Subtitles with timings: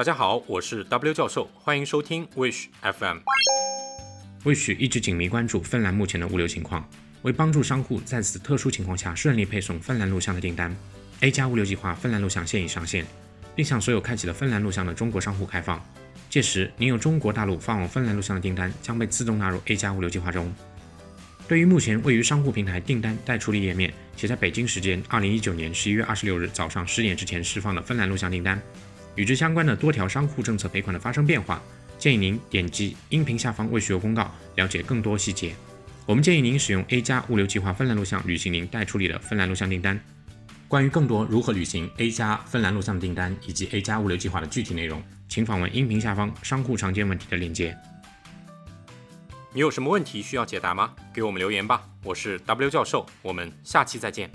[0.00, 3.18] 大家好，我是 W 教授，欢迎收听 Wish FM。
[4.44, 6.88] Wish 一直紧密关注芬兰目前的物流情况，
[7.20, 10.74] 为帮助商户在此特殊情况下顺利配送芬兰录像的订单
[11.20, 13.04] ，A 加物流计划芬兰录像现已上线，
[13.54, 15.78] 并向所有开启了芬兰录像的中国商户开放。
[16.30, 20.50] 届时，您有中国大陆发往芬兰录像的订单将被自动纳入 A 加物流计划中。
[21.46, 28.58] 对于目前位于商户平台订单待处理页面且在北京时间二零一九年十一月二十六日早上十点之前释放的芬兰录像订单，
[29.20, 31.60] 与之相关的多条商户政策赔款的发生变化，
[31.98, 35.54] 建议您点击音频下方未需有公告了解更多细节。
[36.06, 40.00] 我们建议您使用 A 加物流计划芬兰录像履行您待处理的芬兰录像订单。
[40.68, 47.76] 关于更多如何履行 A 加芬兰录像订单以及 A 加物流计划的具体内容，请访问音频下方商户常见问题的链接。
[49.52, 50.94] 你有什么问题需要解答吗？
[51.12, 51.82] 给我们留言吧。
[52.02, 54.30] 我是 W 教授，我们下期再见。